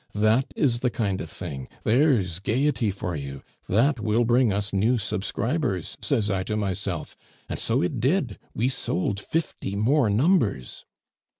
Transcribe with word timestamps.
That 0.15 0.51
is 0.55 0.79
the 0.79 0.89
kind 0.89 1.21
of 1.21 1.29
thing! 1.29 1.67
There's 1.83 2.39
gaiety 2.39 2.89
for 2.89 3.15
you! 3.15 3.43
'That 3.69 3.99
will 3.99 4.23
bring 4.25 4.51
us 4.51 4.73
new 4.73 4.97
subscribers,' 4.97 5.95
says 6.01 6.31
I 6.31 6.41
to 6.45 6.57
myself. 6.57 7.15
And 7.47 7.59
so 7.59 7.83
it 7.83 7.99
did. 7.99 8.39
We 8.55 8.67
sold 8.67 9.19
fifty 9.19 9.75
more 9.75 10.09
numbers." 10.09 10.87